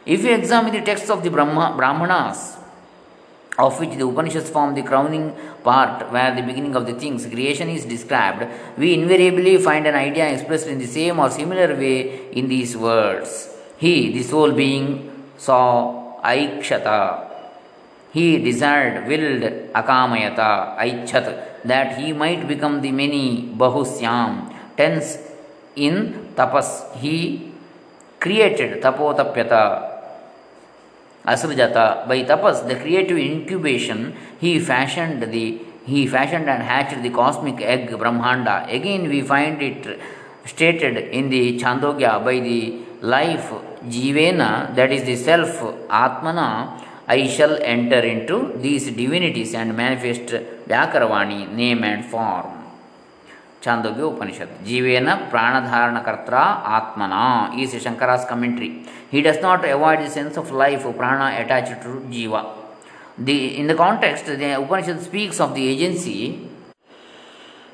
If 0.06 0.24
you 0.24 0.34
examine 0.34 0.74
the 0.74 0.82
texts 0.82 1.10
of 1.10 1.24
the 1.24 1.30
Brahma, 1.30 1.76
Brahmanas, 1.78 2.58
of 3.58 3.80
which 3.80 3.92
the 3.92 4.06
Upanishads 4.06 4.50
form 4.50 4.74
the 4.76 4.82
crowning 4.82 5.34
part 5.64 6.12
where 6.12 6.36
the 6.36 6.42
beginning 6.42 6.76
of 6.76 6.86
the 6.86 6.94
things, 6.94 7.26
creation 7.26 7.70
is 7.70 7.86
described, 7.86 8.46
we 8.78 8.94
invariably 8.94 9.58
find 9.58 9.88
an 9.88 9.96
idea 9.96 10.28
expressed 10.30 10.68
in 10.68 10.80
the 10.80 10.88
same 10.88 11.20
or 11.20 11.30
similar 11.30 11.74
way 11.76 12.30
in 12.32 12.50
these 12.50 12.76
words. 12.76 13.56
He, 13.78 14.12
the 14.12 14.24
soul 14.24 14.52
being, 14.52 15.32
saw 15.38 16.20
Aikshata. 16.22 17.30
He 18.12 18.40
desired, 18.40 19.08
willed 19.08 19.44
Akamayata, 19.74 20.78
Aichat, 20.78 21.53
that 21.66 21.98
he 21.98 22.14
might 22.14 22.48
become 22.48 22.82
the 22.82 22.92
many 22.92 23.54
Bahusyam. 23.58 24.54
Tense 24.76 25.18
in 25.76 26.30
Tapas, 26.36 26.96
he 26.98 27.52
created 28.20 28.82
Tapotapyata 28.82 29.94
Asrujata. 31.26 32.08
By 32.08 32.24
tapas, 32.24 32.68
the 32.68 32.76
creative 32.76 33.18
incubation, 33.18 34.16
he 34.40 34.60
fashioned 34.60 35.24
the 35.32 35.62
he 35.86 36.08
fashioned 36.08 36.50
and 36.50 36.64
hatched 36.64 37.02
the 37.04 37.10
cosmic 37.10 37.60
egg 37.62 37.90
Brahmanda. 37.90 38.66
Again, 38.70 39.10
we 39.10 39.22
find 39.22 39.62
it 39.62 40.00
stated 40.46 40.98
in 40.98 41.30
the 41.30 41.60
Chandogya 41.60 42.24
by 42.24 42.40
the 42.40 42.80
life 43.02 43.52
Jivena, 43.88 44.74
that 44.76 44.92
is 44.94 45.04
the 45.04 45.16
self 45.18 45.60
Atmana, 45.90 46.82
I 47.08 47.28
shall 47.28 47.62
enter 47.62 48.00
into 48.00 48.54
these 48.56 48.90
divinities 48.92 49.54
and 49.56 49.76
manifest 49.76 50.34
Vyakaravani, 50.68 51.52
name 51.52 51.84
and 51.84 52.06
form. 52.06 52.64
Chandogya 53.62 54.14
Upanishad. 54.14 54.50
Jivena 54.66 55.30
Pranadharanakartra 55.30 56.64
Atmana 56.64 57.58
is 57.60 57.74
Shankara's 57.74 58.26
commentary. 58.26 58.86
He 59.12 59.22
does 59.22 59.42
not 59.42 59.64
avoid 59.66 60.00
the 60.00 60.10
sense 60.10 60.38
of 60.38 60.52
life, 60.52 60.84
prana 60.98 61.42
attached 61.42 61.82
to 61.84 62.02
Jiva. 62.10 62.46
The, 63.18 63.58
in 63.58 63.68
the 63.68 63.76
context, 63.76 64.26
the 64.26 64.62
Upanishad 64.62 65.02
speaks 65.02 65.40
of 65.40 65.54
the 65.54 65.68
agency. 65.68 66.50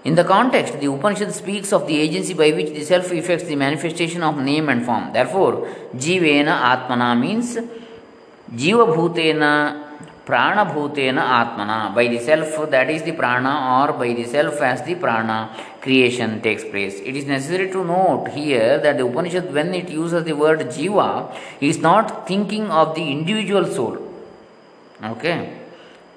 In 0.04 0.16
the 0.16 0.24
context, 0.24 0.80
the 0.80 0.88
Upanishad 0.88 1.34
speaks 1.34 1.72
of 1.74 1.88
the 1.88 2.00
agency 2.00 2.34
by 2.34 2.52
which 2.52 2.70
the 2.70 2.84
self 2.84 3.12
effects 3.12 3.44
the 3.44 3.56
manifestation 3.56 4.24
of 4.24 4.38
name 4.38 4.70
and 4.70 4.86
form. 4.86 5.12
Therefore, 5.14 5.68
Jivena 5.96 6.56
Atmana 6.72 7.20
means 7.20 7.58
Jiva 8.56 8.86
Bhutena 8.96 9.90
pranabhutena 10.26 11.24
atmana 11.40 11.94
by 11.94 12.08
the 12.08 12.20
self 12.20 12.70
that 12.72 12.90
is 12.90 13.04
the 13.04 13.12
prana 13.12 13.54
or 13.78 13.94
by 14.00 14.14
the 14.14 14.26
self 14.26 14.60
as 14.62 14.82
the 14.84 14.96
prana 14.96 15.38
creation 15.82 16.42
takes 16.42 16.64
place. 16.64 17.00
It 17.00 17.16
is 17.16 17.26
necessary 17.26 17.72
to 17.72 17.84
note 17.84 18.28
here 18.30 18.80
that 18.80 18.98
the 18.98 19.06
upanishad 19.06 19.54
when 19.54 19.74
it 19.74 19.90
uses 19.90 20.24
the 20.24 20.34
word 20.34 20.60
jiva 20.76 21.10
is 21.62 21.80
not 21.80 22.28
thinking 22.28 22.70
of 22.70 22.96
the 22.96 23.06
individual 23.16 23.66
soul. 23.66 23.98
Okay? 25.04 25.40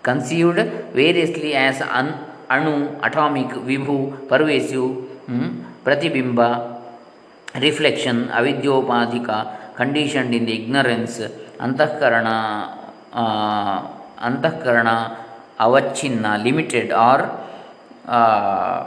Conceived 0.03 0.61
variously 1.01 1.55
as 1.55 1.81
an 1.81 2.15
anu 2.51 2.75
atomic 3.09 3.51
vibhu 3.69 3.99
pervasive 4.31 4.89
hmm, 5.27 5.51
pratibimba 5.85 6.51
reflection 7.67 8.29
avidyopadhika 8.39 9.39
conditioned 9.77 10.35
in 10.35 10.45
the 10.49 10.55
ignorance 10.61 11.21
uh, 13.13 13.89
antahkarana 14.19 15.17
avachinna 15.59 16.43
limited 16.43 16.91
uh, 18.07 18.87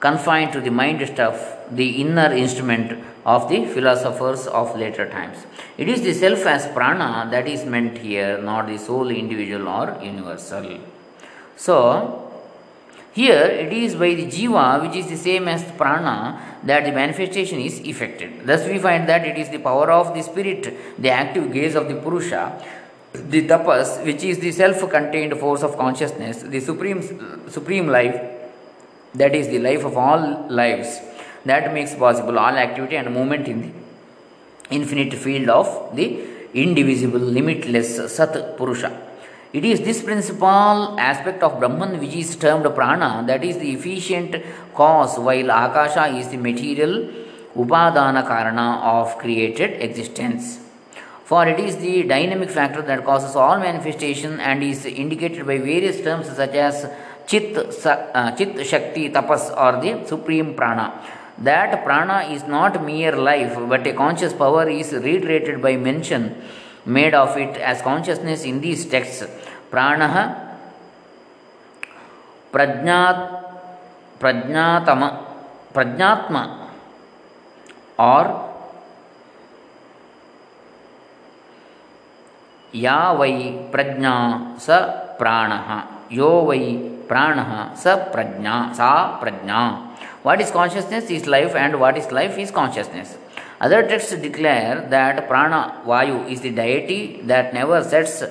confined 0.00 0.52
to 0.52 0.60
the 0.60 0.70
mind 0.70 1.06
stuff 1.06 1.56
the 1.70 2.00
inner 2.02 2.32
instrument 2.32 3.04
of 3.24 3.48
the 3.48 3.66
philosophers 3.66 4.46
of 4.46 4.76
later 4.76 5.08
times. 5.08 5.44
It 5.76 5.88
is 5.88 6.02
the 6.02 6.14
self 6.14 6.46
as 6.46 6.66
prana 6.68 7.28
that 7.30 7.46
is 7.46 7.64
meant 7.64 7.98
here 7.98 8.38
not 8.38 8.66
the 8.66 8.78
soul 8.78 9.10
individual 9.10 9.68
or 9.68 9.98
universal. 10.02 10.78
So 11.56 12.19
here 13.12 13.46
it 13.64 13.72
is 13.72 13.94
by 13.94 14.14
the 14.14 14.26
jiva 14.26 14.82
which 14.82 14.96
is 14.96 15.08
the 15.08 15.16
same 15.16 15.48
as 15.48 15.64
the 15.64 15.72
prana 15.72 16.16
that 16.64 16.84
the 16.84 16.92
manifestation 16.92 17.58
is 17.58 17.80
effected 17.80 18.46
thus 18.46 18.66
we 18.66 18.78
find 18.78 19.08
that 19.08 19.26
it 19.26 19.36
is 19.36 19.48
the 19.50 19.58
power 19.58 19.90
of 19.90 20.14
the 20.14 20.22
spirit 20.22 20.62
the 20.98 21.10
active 21.10 21.52
gaze 21.52 21.74
of 21.74 21.88
the 21.88 21.96
purusha 22.04 22.44
the 23.12 23.46
tapas, 23.46 24.04
which 24.04 24.22
is 24.22 24.38
the 24.38 24.52
self 24.52 24.88
contained 24.88 25.36
force 25.38 25.62
of 25.62 25.76
consciousness, 25.76 26.42
the 26.42 26.60
supreme, 26.60 27.48
supreme 27.48 27.88
life, 27.88 28.20
that 29.14 29.34
is 29.34 29.48
the 29.48 29.58
life 29.58 29.84
of 29.84 29.96
all 29.96 30.46
lives, 30.48 31.00
that 31.44 31.72
makes 31.74 31.94
possible 31.94 32.38
all 32.38 32.54
activity 32.54 32.96
and 32.96 33.12
movement 33.12 33.48
in 33.48 33.62
the 33.62 33.70
infinite 34.70 35.12
field 35.14 35.48
of 35.48 35.96
the 35.96 36.24
indivisible, 36.54 37.18
limitless 37.18 38.14
Sat 38.14 38.56
Purusha. 38.56 39.08
It 39.52 39.64
is 39.64 39.80
this 39.80 40.00
principal 40.00 40.96
aspect 41.00 41.42
of 41.42 41.58
Brahman 41.58 41.98
which 41.98 42.14
is 42.14 42.36
termed 42.36 42.72
prana, 42.72 43.24
that 43.26 43.42
is 43.42 43.58
the 43.58 43.72
efficient 43.72 44.36
cause, 44.74 45.18
while 45.18 45.50
Akasha 45.50 46.06
is 46.16 46.28
the 46.28 46.36
material 46.36 47.08
upadana 47.56 48.24
karana 48.24 48.80
of 48.80 49.18
created 49.18 49.82
existence. 49.82 50.60
For 51.24 51.48
it 51.48 51.58
is 51.58 51.78
the 51.78 52.04
dynamic 52.04 52.50
factor 52.50 52.80
that 52.82 53.04
causes 53.04 53.34
all 53.34 53.58
manifestation 53.58 54.38
and 54.38 54.62
is 54.62 54.86
indicated 54.86 55.44
by 55.44 55.58
various 55.58 56.00
terms 56.00 56.28
such 56.28 56.54
as 56.54 56.88
chit, 57.26 57.56
uh, 57.86 58.30
chit 58.36 58.64
shakti 58.64 59.10
tapas 59.10 59.50
or 59.56 59.80
the 59.80 60.06
supreme 60.06 60.54
prana. 60.54 60.92
That 61.38 61.84
prana 61.84 62.32
is 62.32 62.44
not 62.44 62.84
mere 62.84 63.16
life 63.16 63.56
but 63.68 63.84
a 63.84 63.94
conscious 63.94 64.32
power 64.32 64.68
is 64.68 64.92
reiterated 64.92 65.60
by 65.60 65.76
mention 65.76 66.40
made 66.84 67.14
of 67.14 67.36
it 67.36 67.56
as 67.56 67.82
consciousness 67.82 68.44
in 68.44 68.60
these 68.60 68.86
texts 68.86 69.24
prana 69.72 70.22
prajnat 72.52 73.18
prajnatama 74.20 75.08
prajnatma 75.74 76.42
or 77.98 78.24
या 82.86 82.98
वै 83.18 83.32
प्रज्ञा 83.72 84.14
स 84.66 84.76
प्राणः 85.20 85.68
यो 86.18 86.30
वै 86.48 86.58
प्राणः 87.08 87.50
स 87.82 87.94
प्रज्ञा 88.14 88.56
सा 88.78 88.90
प्रज्ञा 89.22 89.62
is 90.44 90.50
consciousness 90.50 91.10
is 91.16 91.26
life 91.34 91.54
and 91.62 91.78
what 91.80 91.96
is 92.00 92.06
life 92.18 92.36
is 92.38 92.50
consciousness 92.58 93.16
other 93.60 93.80
texts 93.90 94.14
declare 94.26 94.76
that 94.94 95.26
prana 95.30 95.60
vayu 95.90 96.18
is 96.34 96.40
the 96.46 96.52
deity 96.60 97.00
that 97.30 97.52
never 97.58 97.82
sets 97.92 98.22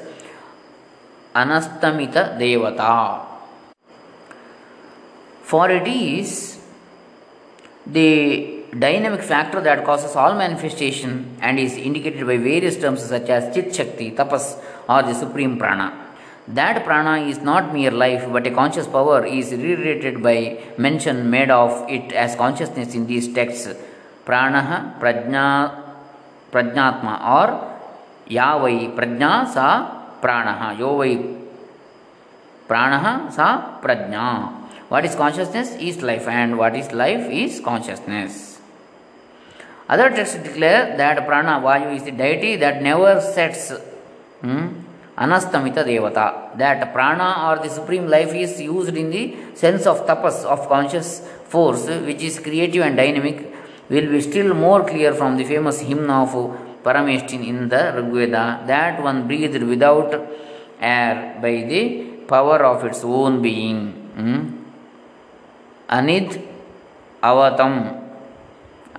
anastamita 1.34 2.38
devata 2.38 3.26
for 5.44 5.70
it 5.72 5.88
is 5.88 6.60
the 7.86 8.64
dynamic 8.78 9.22
factor 9.22 9.60
that 9.62 9.84
causes 9.84 10.16
all 10.16 10.36
manifestation 10.36 11.36
and 11.42 11.58
is 11.60 11.76
indicated 11.76 12.26
by 12.28 12.38
various 12.38 12.78
terms 12.78 13.04
such 13.04 13.30
as 13.30 13.54
Chit 13.56 13.74
Shakti, 13.74 14.12
Tapas, 14.12 14.62
or 14.88 15.02
the 15.02 15.16
Supreme 15.16 15.58
Prana. 15.58 16.08
That 16.48 16.84
prana 16.84 17.26
is 17.28 17.40
not 17.40 17.74
mere 17.74 17.92
life 17.92 18.32
but 18.32 18.46
a 18.46 18.52
conscious 18.52 18.88
power 18.88 19.26
is 19.26 19.52
reiterated 19.52 20.22
by 20.22 20.60
mention 20.78 21.30
made 21.30 21.50
of 21.50 21.90
it 21.90 22.12
as 22.12 22.36
consciousness 22.36 22.94
in 22.94 23.08
these 23.08 23.32
texts. 23.34 23.74
Prana, 24.26 24.96
prajna, 25.00 25.84
prajnatma 26.52 27.14
or 27.38 27.78
Yavai 28.30 28.96
prajna 28.96 29.52
consciousness 35.16 35.76
is 35.76 36.02
life 36.02 36.28
and 36.28 36.58
what 36.58 36.76
is 36.76 36.92
life 36.92 37.30
is 37.30 37.60
consciousness. 37.60 38.60
Other 39.88 40.10
texts 40.10 40.38
declare 40.38 40.96
that 40.98 41.26
prana, 41.26 41.60
Vayu, 41.62 41.96
is 41.96 42.04
the 42.04 42.12
deity 42.12 42.56
that 42.58 42.82
never 42.82 43.20
sets. 43.20 43.72
Hmm? 44.42 44.68
anastamita 45.20 45.84
devata. 45.84 46.58
That 46.58 46.94
prana 46.94 47.50
or 47.50 47.62
the 47.62 47.70
supreme 47.70 48.08
life 48.08 48.34
is 48.34 48.60
used 48.62 48.96
in 48.96 49.10
the 49.10 49.36
sense 49.54 49.86
of 49.86 50.06
tapas, 50.08 50.46
of 50.46 50.68
conscious 50.70 51.28
force, 51.46 51.88
which 51.88 52.22
is 52.22 52.40
creative 52.40 52.84
and 52.84 52.96
dynamic, 52.96 53.54
will 53.90 54.10
be 54.10 54.22
still 54.22 54.54
more 54.54 54.86
clear 54.86 55.14
from 55.14 55.38
the 55.38 55.44
famous 55.44 55.82
hymn 55.82 56.10
of 56.10 56.34
Parameshtin 56.84 57.46
in 57.46 57.70
the 57.70 57.84
Rigveda 57.98 58.66
that 58.68 59.02
one 59.02 59.28
breathed 59.28 59.64
without 59.64 60.14
air 60.80 61.38
by 61.42 61.56
the 61.72 61.82
power 62.28 62.64
of 62.64 62.84
its 62.86 63.04
own 63.04 63.42
being. 63.42 63.80
Hmm? 64.18 64.42
Anid 65.90 66.42
avatam, 67.22 67.74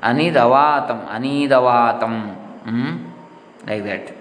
anid 0.03 0.35
avatam, 0.35 1.09
anid 1.09 1.51
avatam, 1.51 2.35
hmm? 2.65 2.97
like 3.67 3.85
that. 3.85 4.17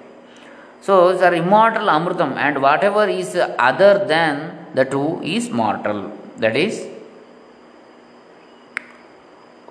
So, 0.81 1.11
these 1.11 1.21
are 1.21 1.33
immortal 1.33 1.87
Amrutam, 1.87 2.35
and 2.37 2.61
whatever 2.61 3.07
is 3.07 3.35
other 3.35 4.05
than 4.05 4.67
the 4.73 4.85
two 4.85 5.21
is 5.21 5.49
mortal. 5.49 6.11
That 6.37 6.55
is, 6.55 6.87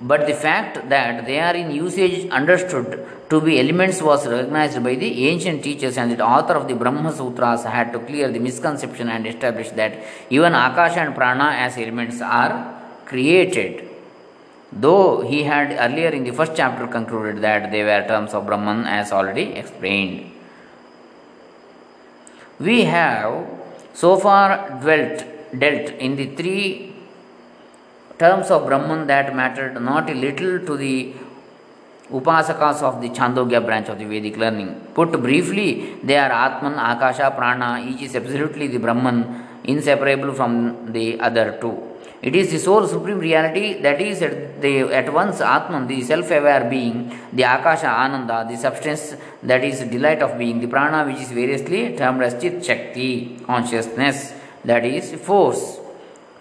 but 0.00 0.26
the 0.26 0.34
fact 0.34 0.88
that 0.88 1.26
they 1.26 1.40
are 1.40 1.54
in 1.54 1.70
usage 1.70 2.28
understood 2.30 3.06
to 3.30 3.40
be 3.40 3.58
elements 3.58 4.00
was 4.00 4.26
recognized 4.26 4.82
by 4.82 4.94
the 4.94 5.28
ancient 5.28 5.62
teachers, 5.62 5.98
and 5.98 6.12
the 6.12 6.24
author 6.24 6.54
of 6.54 6.68
the 6.68 6.74
Brahma 6.74 7.12
Sutras 7.12 7.64
had 7.64 7.92
to 7.92 7.98
clear 7.98 8.30
the 8.30 8.38
misconception 8.38 9.08
and 9.08 9.26
establish 9.26 9.70
that 9.70 9.98
even 10.30 10.54
Akasha 10.54 11.00
and 11.00 11.14
Prana 11.14 11.50
as 11.50 11.76
elements 11.76 12.20
are 12.20 12.80
created. 13.06 13.88
Though 14.72 15.22
he 15.22 15.44
had 15.44 15.72
earlier 15.72 16.10
in 16.10 16.24
the 16.24 16.32
first 16.32 16.52
chapter 16.54 16.86
concluded 16.86 17.42
that 17.42 17.70
they 17.72 17.82
were 17.82 18.04
terms 18.06 18.34
of 18.34 18.46
Brahman, 18.46 18.86
as 18.86 19.12
already 19.12 19.52
explained. 19.54 20.32
We 22.60 22.84
have 22.84 23.46
so 23.94 24.16
far 24.16 24.78
dwelt 24.80 25.24
dealt 25.58 25.90
in 25.98 26.16
the 26.16 26.26
three 26.36 26.87
terms 28.18 28.50
of 28.50 28.66
Brahman 28.66 29.06
that 29.06 29.34
mattered 29.34 29.80
not 29.80 30.10
a 30.10 30.14
little 30.14 30.58
to 30.66 30.76
the 30.76 31.14
Upasakas 32.10 32.82
of 32.82 33.00
the 33.02 33.10
Chandogya 33.10 33.64
branch 33.64 33.88
of 33.88 33.98
the 33.98 34.04
Vedic 34.06 34.36
learning. 34.36 34.74
Put 34.94 35.12
briefly, 35.20 35.94
they 36.02 36.16
are 36.16 36.32
Atman, 36.32 36.72
Akasha, 36.72 37.34
Prana, 37.36 37.84
each 37.86 38.02
is 38.02 38.16
absolutely 38.16 38.66
the 38.68 38.78
Brahman, 38.78 39.44
inseparable 39.64 40.32
from 40.32 40.92
the 40.92 41.20
other 41.20 41.58
two. 41.60 41.76
It 42.20 42.34
is 42.34 42.50
the 42.50 42.58
sole 42.58 42.88
supreme 42.88 43.18
reality 43.18 43.80
that 43.82 44.00
is 44.00 44.22
at, 44.22 44.60
the, 44.60 44.80
at 44.92 45.12
once 45.12 45.40
Atman, 45.40 45.86
the 45.86 46.02
self 46.02 46.30
aware 46.30 46.68
being, 46.68 47.16
the 47.32 47.42
Akasha 47.42 47.88
Ananda, 47.88 48.46
the 48.50 48.56
substance 48.56 49.14
that 49.42 49.62
is 49.62 49.80
delight 49.80 50.22
of 50.22 50.36
being, 50.38 50.60
the 50.60 50.66
Prana, 50.66 51.08
which 51.08 51.20
is 51.22 51.30
variously 51.30 51.96
termed 51.96 52.22
as 52.22 52.40
Chit 52.40 52.64
Shakti, 52.64 53.38
consciousness, 53.44 54.32
that 54.64 54.84
is 54.84 55.14
force, 55.20 55.78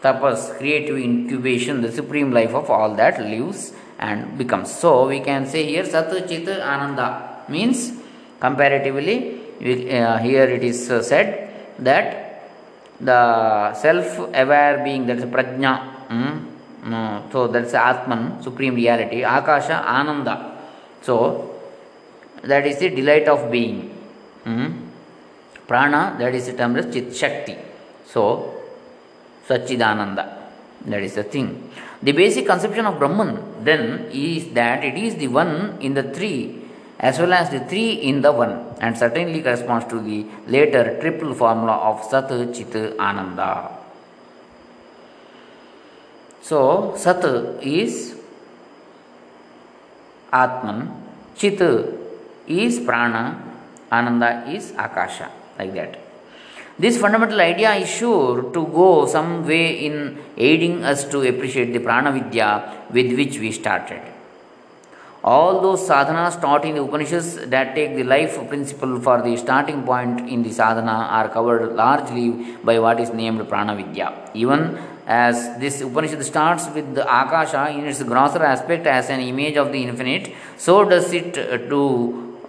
tapas, 0.01 0.57
creative 0.57 0.97
incubation, 0.97 1.81
the 1.81 1.91
supreme 1.91 2.31
life 2.31 2.53
of 2.53 2.69
all 2.69 2.93
that 2.95 3.19
lives 3.21 3.73
and 3.99 4.38
becomes. 4.38 4.71
So 4.71 5.07
we 5.07 5.19
can 5.19 5.45
say 5.45 5.65
here 5.65 5.86
Sat 5.86 6.10
Chit 6.27 6.47
Ananda 6.47 7.43
means 7.47 7.93
comparatively, 8.39 9.41
we, 9.60 9.89
uh, 9.91 10.17
here 10.19 10.43
it 10.43 10.63
is 10.63 10.89
uh, 10.91 11.01
said 11.01 11.49
that 11.79 12.27
the 12.99 13.73
self-aware 13.73 14.83
being 14.83 15.05
that 15.05 15.17
is 15.17 15.25
prajna 15.25 16.07
mm? 16.10 17.31
so 17.31 17.47
that's 17.47 17.73
atman 17.73 18.41
supreme 18.41 18.73
reality 18.75 19.21
akasha 19.23 19.77
ananda 19.86 20.57
so 21.01 21.55
that 22.43 22.65
is 22.65 22.79
the 22.79 22.89
delight 22.89 23.27
of 23.27 23.51
being 23.51 23.95
mm? 24.45 24.73
prana 25.67 26.15
that 26.17 26.33
is 26.33 26.47
the 26.47 26.53
term 26.53 26.75
as 26.75 26.91
chit 26.93 27.15
shakti 27.15 27.55
so 28.05 28.56
sachidananda 29.47 30.25
that 30.91 31.01
is 31.07 31.15
the 31.19 31.23
thing 31.33 31.47
the 32.07 32.13
basic 32.21 32.45
conception 32.51 32.86
of 32.86 32.95
brahman 33.01 33.31
then 33.67 33.83
is 34.12 34.49
that 34.60 34.83
it 34.89 34.97
is 35.05 35.15
the 35.23 35.29
one 35.41 35.53
in 35.88 35.93
the 35.99 36.05
three 36.15 36.67
as 36.99 37.19
well 37.19 37.33
as 37.33 37.49
the 37.49 37.60
three 37.60 37.91
in 38.10 38.21
the 38.21 38.31
one 38.31 38.53
and 38.81 38.97
certainly 38.97 39.41
corresponds 39.41 39.86
to 39.86 39.99
the 39.99 40.25
later 40.47 40.97
triple 40.99 41.33
formula 41.33 41.73
of 41.73 42.03
Sat 42.03 42.29
Chit 42.53 42.75
Ananda. 42.99 43.69
So, 46.41 46.95
Sat 46.97 47.23
is 47.62 48.15
Atman, 50.33 50.89
Chit 51.36 51.62
is 52.47 52.79
Prana, 52.79 53.43
Ananda 53.91 54.49
is 54.49 54.71
Akasha, 54.71 55.29
like 55.60 55.73
that. 55.73 56.06
This 56.79 56.99
fundamental 56.99 57.41
idea 57.41 57.73
is 57.73 57.89
sure 57.89 58.51
to 58.53 58.65
go 58.67 59.07
some 59.07 59.47
way 59.47 59.83
in 59.85 60.19
aiding 60.37 60.83
us 60.83 61.05
to 61.05 61.27
appreciate 61.27 61.73
the 61.73 61.79
Prana 61.79 62.11
Vidya 62.11 62.85
with 62.91 63.15
which 63.17 63.39
we 63.39 63.51
started. 63.51 64.01
All 65.23 65.59
those 65.59 65.81
sadhanas 65.89 66.39
taught 66.39 66.65
in 66.65 66.75
the 66.75 66.83
Upanishads 66.83 67.47
that 67.47 67.73
take 67.73 67.95
the 67.95 68.03
life 68.03 68.35
principle 68.47 69.01
for 69.01 69.23
the 69.23 69.35
starting 69.37 69.81
point 69.83 70.29
in 70.29 70.43
the 70.43 70.51
sadhana 70.51 71.07
are 71.17 71.29
covered 71.29 71.75
largely 71.75 72.29
by 72.63 72.77
what 72.77 72.99
is 72.99 73.09
named 73.09 73.49
Prana 73.49 73.75
Vidya. 73.75 74.13
Even 74.35 74.77
as 75.07 75.57
this 75.59 75.81
Upanishad 75.81 76.23
starts 76.23 76.67
with 76.75 76.93
the 76.93 77.03
Akasha 77.03 77.71
in 77.71 77.85
its 77.85 78.03
grosser 78.03 78.43
aspect 78.43 78.85
as 78.85 79.09
an 79.09 79.19
image 79.19 79.57
of 79.57 79.71
the 79.71 79.83
infinite, 79.83 80.31
so 80.57 80.85
does 80.87 81.11
it 81.11 81.37
uh, 81.39 81.57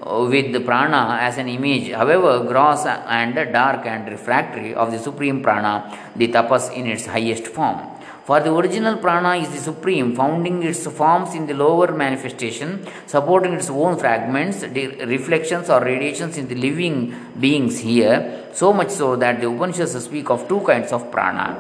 with 0.09 0.65
prana 0.65 1.19
as 1.21 1.39
an 1.39 1.49
image, 1.49 1.93
however 1.93 2.45
gross 2.45 2.87
and 2.87 3.35
dark 3.53 3.87
and 3.87 4.09
refractory 4.09 4.75
of 4.75 4.91
the 4.91 4.99
supreme 4.99 5.43
prana, 5.43 5.97
the 6.17 6.29
tapas 6.29 6.73
in 6.75 6.87
its 6.87 7.07
highest 7.07 7.47
form. 7.47 7.79
For 8.25 8.41
the 8.41 8.55
original 8.55 8.99
prana 8.99 9.37
is 9.37 9.49
the 9.49 9.59
supreme, 9.59 10.15
founding 10.15 10.63
its 10.63 10.87
forms 10.87 11.35
in 11.35 11.47
the 11.47 11.55
lower 11.55 11.93
manifestation, 11.93 12.87
supporting 13.07 13.55
its 13.55 13.71
own 13.71 13.97
fragments, 13.99 14.63
reflections 14.63 15.71
or 15.71 15.81
radiations 15.81 16.37
in 16.37 16.47
the 16.47 16.55
living 16.55 17.15
beings 17.41 17.79
here, 17.79 18.45
so 18.53 18.73
much 18.73 18.91
so 18.91 19.17
that 19.17 19.41
the 19.41 19.49
Upanishads 19.49 20.05
speak 20.05 20.29
of 20.29 20.47
two 20.47 20.61
kinds 20.61 20.93
of 20.93 21.11
prana. 21.11 21.57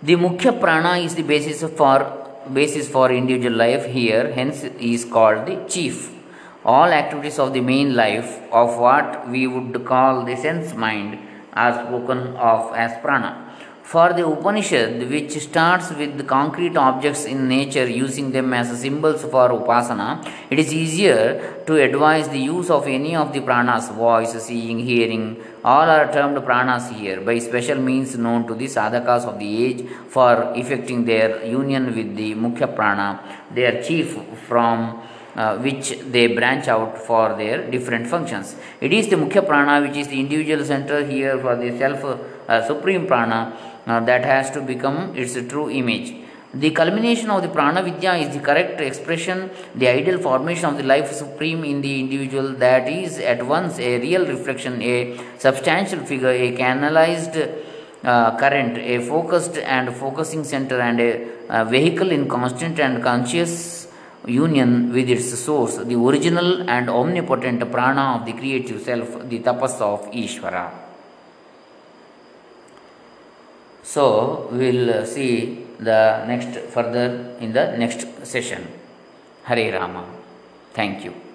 The 0.00 0.14
Mukhya 0.14 0.60
prana 0.60 0.98
is 0.98 1.14
the 1.16 1.22
basis 1.22 1.68
for 1.76 2.18
basis 2.52 2.88
for 2.88 3.10
individual 3.10 3.56
life 3.56 3.86
here, 3.86 4.32
hence 4.32 4.64
is 4.64 5.04
called 5.04 5.46
the 5.46 5.64
chief. 5.68 6.21
All 6.64 6.92
activities 6.92 7.40
of 7.40 7.52
the 7.52 7.60
main 7.60 7.96
life 7.96 8.40
of 8.52 8.78
what 8.78 9.28
we 9.28 9.48
would 9.48 9.84
call 9.84 10.24
the 10.24 10.36
sense 10.36 10.74
mind 10.74 11.18
are 11.52 11.86
spoken 11.86 12.36
of 12.36 12.72
as 12.74 12.92
prana. 13.02 13.48
For 13.82 14.12
the 14.12 14.24
Upanishad, 14.24 15.10
which 15.10 15.32
starts 15.38 15.90
with 15.90 16.26
concrete 16.26 16.76
objects 16.76 17.24
in 17.24 17.48
nature 17.48 17.86
using 17.88 18.30
them 18.30 18.54
as 18.54 18.80
symbols 18.80 19.22
for 19.22 19.48
upasana, 19.50 20.24
it 20.50 20.58
is 20.60 20.72
easier 20.72 21.62
to 21.66 21.74
advise 21.74 22.28
the 22.28 22.38
use 22.38 22.70
of 22.70 22.86
any 22.86 23.16
of 23.16 23.32
the 23.32 23.40
pranas 23.40 23.92
voice, 23.92 24.40
seeing, 24.44 24.78
hearing, 24.78 25.36
all 25.64 25.90
are 25.90 26.10
termed 26.12 26.38
pranas 26.38 26.92
here 26.94 27.20
by 27.20 27.38
special 27.40 27.78
means 27.78 28.16
known 28.16 28.46
to 28.46 28.54
the 28.54 28.66
sadhakas 28.66 29.24
of 29.24 29.38
the 29.40 29.64
age 29.64 29.84
for 30.08 30.52
effecting 30.54 31.04
their 31.04 31.44
union 31.44 31.86
with 31.94 32.16
the 32.16 32.34
Mukhya 32.36 32.74
prana, 32.74 33.20
their 33.52 33.82
chief 33.82 34.16
from 34.46 35.02
uh, 35.34 35.58
which 35.58 35.98
they 36.10 36.26
branch 36.26 36.68
out 36.68 36.98
for 36.98 37.34
their 37.36 37.70
different 37.70 38.06
functions. 38.06 38.56
It 38.80 38.92
is 38.92 39.08
the 39.08 39.16
Mukhya 39.16 39.46
prana 39.46 39.86
which 39.86 39.96
is 39.96 40.08
the 40.08 40.20
individual 40.20 40.64
center 40.64 41.04
here 41.04 41.38
for 41.38 41.56
the 41.56 41.76
self 41.78 42.04
uh, 42.04 42.66
supreme 42.66 43.06
prana 43.06 43.56
uh, 43.86 44.00
that 44.00 44.24
has 44.24 44.50
to 44.50 44.60
become 44.60 45.16
its 45.16 45.34
true 45.48 45.70
image. 45.70 46.14
The 46.54 46.70
culmination 46.70 47.30
of 47.30 47.40
the 47.40 47.48
prana 47.48 47.82
vidya 47.82 48.12
is 48.14 48.34
the 48.36 48.42
correct 48.42 48.78
expression, 48.78 49.50
the 49.74 49.88
ideal 49.88 50.18
formation 50.18 50.66
of 50.66 50.76
the 50.76 50.82
life 50.82 51.10
supreme 51.10 51.64
in 51.64 51.80
the 51.80 51.98
individual 51.98 52.52
that 52.56 52.88
is 52.88 53.18
at 53.18 53.46
once 53.46 53.78
a 53.78 53.98
real 53.98 54.26
reflection, 54.26 54.82
a 54.82 55.18
substantial 55.38 56.00
figure, 56.00 56.28
a 56.28 56.52
canalized 56.54 57.38
uh, 58.04 58.36
current, 58.36 58.76
a 58.76 59.00
focused 59.00 59.56
and 59.56 59.96
focusing 59.96 60.44
center, 60.44 60.78
and 60.78 61.00
a, 61.00 61.28
a 61.48 61.64
vehicle 61.64 62.10
in 62.10 62.28
constant 62.28 62.78
and 62.78 63.02
conscious 63.02 63.81
union 64.26 64.92
with 64.92 65.08
its 65.08 65.38
source, 65.38 65.76
the 65.76 65.94
original 65.94 66.68
and 66.68 66.88
omnipotent 66.88 67.60
prana 67.70 68.18
of 68.18 68.26
the 68.26 68.32
creative 68.32 68.80
self, 68.80 69.28
the 69.28 69.40
tapas 69.40 69.80
of 69.80 70.10
Ishvara. 70.12 70.70
So, 73.82 74.48
we 74.52 74.70
will 74.70 75.04
see 75.06 75.66
the 75.78 76.24
next 76.26 76.56
further 76.70 77.36
in 77.40 77.52
the 77.52 77.76
next 77.76 78.24
session. 78.24 78.66
Hare 79.44 79.72
Rama. 79.78 80.06
Thank 80.72 81.04
you. 81.04 81.31